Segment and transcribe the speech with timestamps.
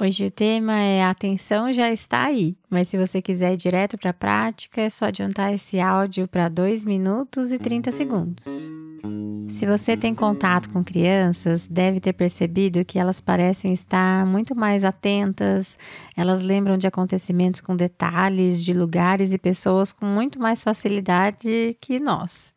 [0.00, 3.96] Hoje o tema é a atenção já está aí, mas se você quiser ir direto
[3.96, 8.72] para a prática, é só adiantar esse áudio para 2 minutos e 30 segundos.
[9.48, 14.84] Se você tem contato com crianças, deve ter percebido que elas parecem estar muito mais
[14.84, 15.78] atentas,
[16.16, 22.00] elas lembram de acontecimentos com detalhes, de lugares e pessoas com muito mais facilidade que
[22.00, 22.52] nós.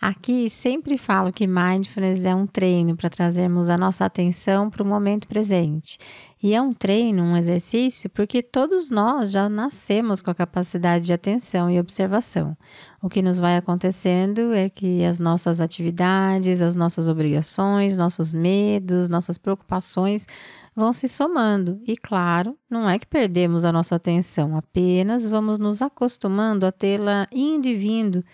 [0.00, 4.86] Aqui sempre falo que mindfulness é um treino para trazermos a nossa atenção para o
[4.86, 5.98] momento presente.
[6.42, 11.12] E é um treino, um exercício, porque todos nós já nascemos com a capacidade de
[11.12, 12.56] atenção e observação.
[13.02, 19.10] O que nos vai acontecendo é que as nossas atividades, as nossas obrigações, nossos medos,
[19.10, 20.26] nossas preocupações
[20.74, 21.78] vão se somando.
[21.86, 27.26] E claro, não é que perdemos a nossa atenção, apenas vamos nos acostumando a tê-la
[27.30, 28.24] indo e vindo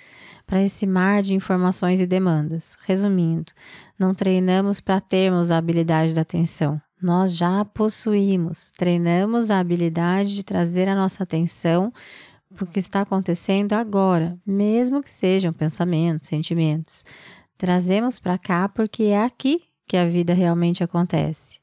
[0.47, 2.77] para esse mar de informações e demandas.
[2.87, 3.53] Resumindo,
[3.99, 6.81] não treinamos para termos a habilidade da atenção.
[7.03, 11.93] Nós já possuímos, treinamos a habilidade de trazer a nossa atenção
[12.55, 17.05] para o que está acontecendo agora, mesmo que sejam pensamentos, sentimentos.
[17.59, 21.61] Trazemos para cá porque é aqui que a vida realmente acontece.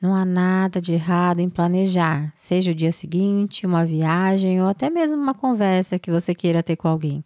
[0.00, 4.90] Não há nada de errado em planejar, seja o dia seguinte, uma viagem ou até
[4.90, 7.24] mesmo uma conversa que você queira ter com alguém.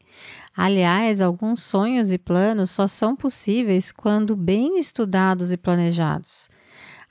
[0.56, 6.48] Aliás, alguns sonhos e planos só são possíveis quando bem estudados e planejados.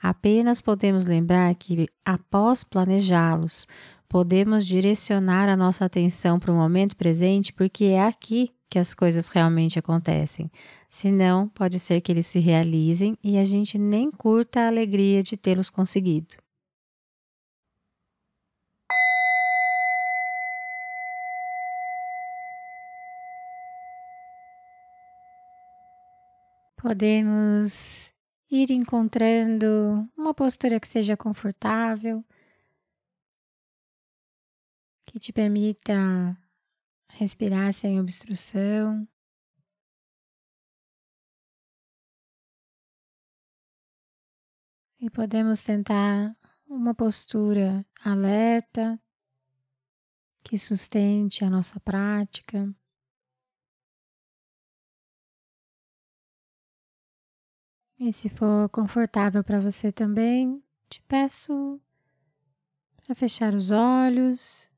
[0.00, 3.66] Apenas podemos lembrar que, após planejá-los,
[4.08, 9.28] podemos direcionar a nossa atenção para o momento presente, porque é aqui que as coisas
[9.28, 10.50] realmente acontecem.
[10.90, 15.36] Senão, pode ser que eles se realizem e a gente nem curta a alegria de
[15.36, 16.36] tê-los conseguido.
[26.76, 28.12] Podemos
[28.50, 32.24] ir encontrando uma postura que seja confortável,
[35.04, 36.36] que te permita
[37.18, 39.06] respirar sem obstrução.
[45.00, 46.36] E podemos tentar
[46.68, 49.00] uma postura alerta
[50.44, 52.72] que sustente a nossa prática.
[57.98, 61.80] E se for confortável para você também, te peço
[63.02, 64.72] para fechar os olhos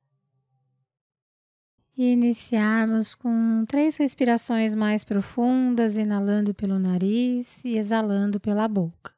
[2.01, 9.13] e iniciarmos com três respirações mais profundas, inalando pelo nariz e exalando pela boca.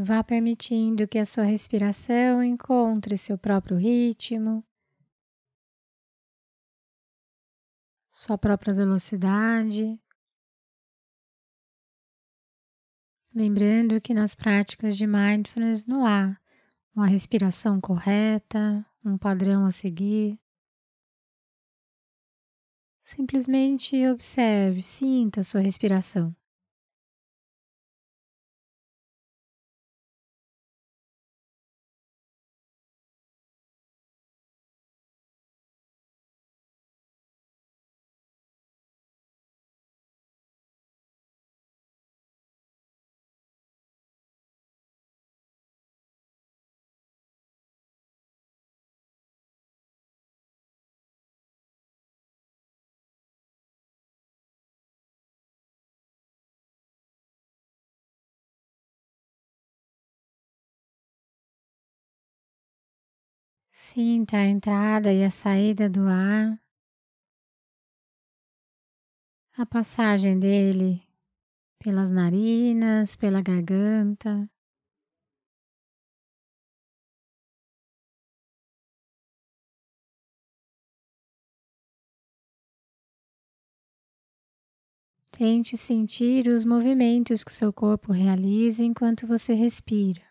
[0.00, 4.64] Vá permitindo que a sua respiração encontre seu próprio ritmo,
[8.12, 10.00] sua própria velocidade.
[13.34, 16.40] Lembrando que nas práticas de mindfulness não há
[16.94, 20.38] uma respiração correta, um padrão a seguir.
[23.02, 26.32] Simplesmente observe, sinta a sua respiração.
[63.80, 66.60] Sinta a entrada e a saída do ar,
[69.56, 71.00] a passagem dele
[71.78, 74.50] pelas narinas, pela garganta.
[85.30, 90.27] Tente sentir os movimentos que o seu corpo realiza enquanto você respira.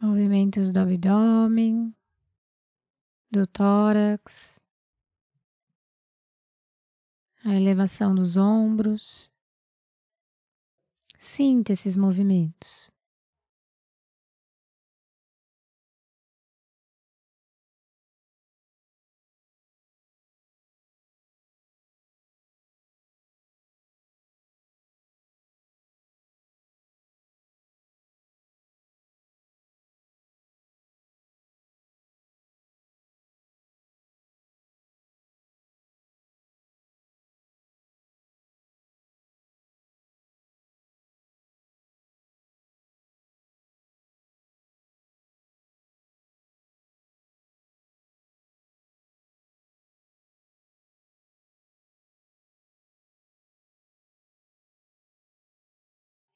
[0.00, 1.94] Movimentos do abdômen,
[3.30, 4.58] do tórax,
[7.44, 9.30] a elevação dos ombros.
[11.18, 12.90] Sinta esses movimentos.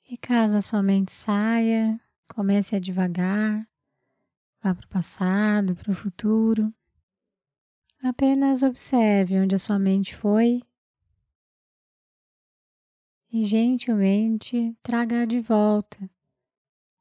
[0.07, 1.99] E caso a sua mente saia,
[2.29, 3.67] comece a devagar,
[4.63, 6.73] vá para o passado, para o futuro.
[8.03, 10.61] Apenas observe onde a sua mente foi
[13.33, 15.99] e gentilmente traga de volta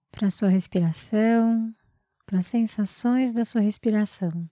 [0.10, 1.76] para a sua respiração,
[2.26, 4.50] para as sensações da sua respiração.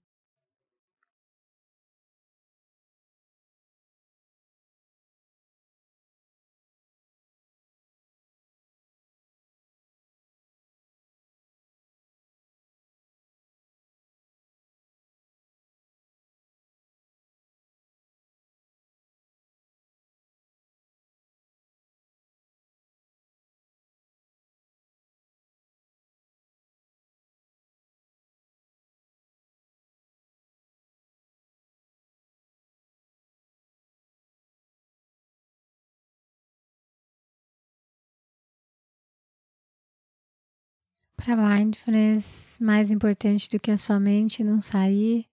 [41.23, 45.29] Para mindfulness, mais importante do que a sua mente não sair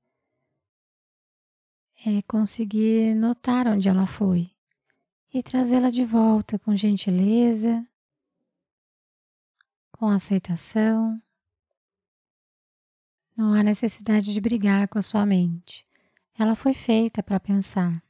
[2.04, 4.50] é conseguir notar onde ela foi
[5.32, 7.86] e trazê-la de volta com gentileza,
[9.90, 11.18] com aceitação.
[13.34, 15.86] Não há necessidade de brigar com a sua mente.
[16.38, 18.02] Ela foi feita para pensar.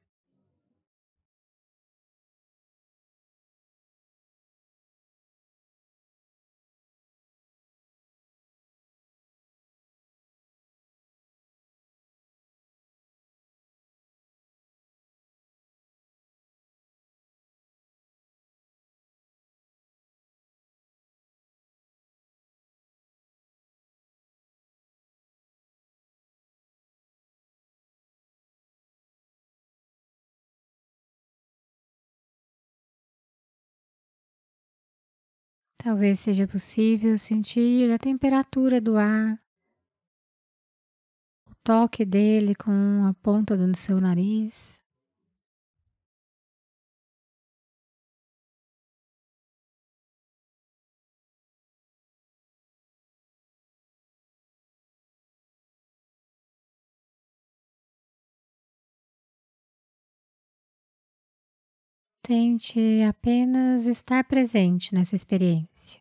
[35.81, 39.41] Talvez seja possível sentir a temperatura do ar,
[41.49, 44.81] o toque dele com a ponta do seu nariz.
[62.29, 65.99] Tente apenas estar presente nessa experiência.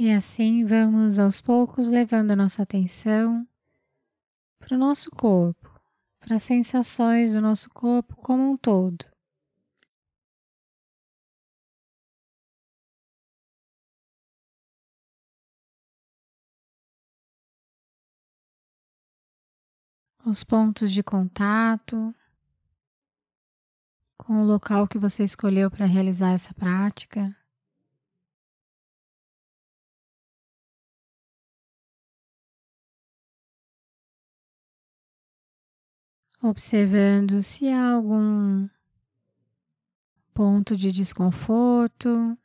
[0.00, 3.44] E assim vamos aos poucos levando a nossa atenção
[4.56, 5.68] para o nosso corpo,
[6.20, 9.04] para as sensações do nosso corpo como um todo.
[20.24, 22.14] Os pontos de contato
[24.16, 27.36] com o local que você escolheu para realizar essa prática.
[36.42, 38.68] Observando se há algum
[40.32, 42.38] ponto de desconforto.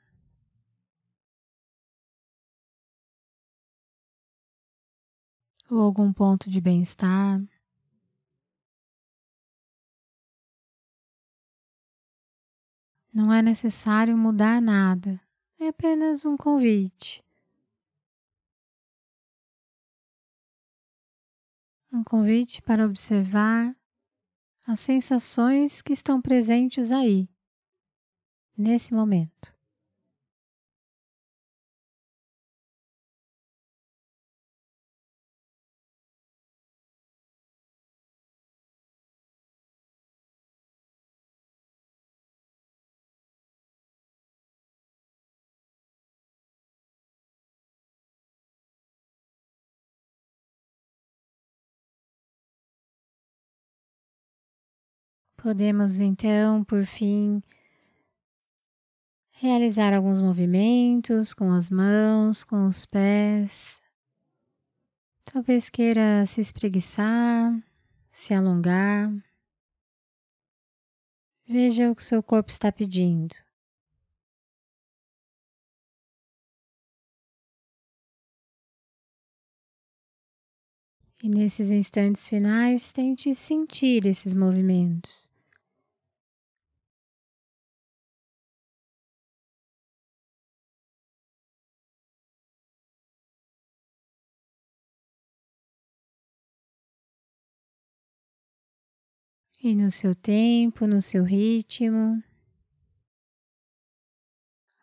[5.70, 7.42] Ou algum ponto de bem-estar.
[13.14, 15.22] Não é necessário mudar nada,
[15.60, 17.24] é apenas um convite.
[21.92, 23.76] Um convite para observar
[24.66, 27.30] as sensações que estão presentes aí,
[28.58, 29.56] nesse momento.
[55.44, 57.44] Podemos então, por fim,
[59.30, 63.82] realizar alguns movimentos com as mãos, com os pés.
[65.26, 67.62] Talvez queira se espreguiçar,
[68.10, 69.12] se alongar.
[71.46, 73.36] Veja o que seu corpo está pedindo.
[81.22, 85.33] E nesses instantes finais, tente sentir esses movimentos.
[99.66, 102.22] E no seu tempo, no seu ritmo,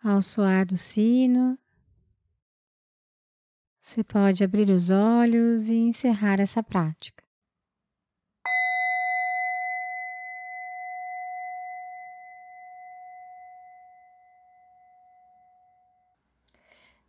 [0.02, 1.58] ao soar do sino,
[3.78, 7.22] você pode abrir os olhos e encerrar essa prática.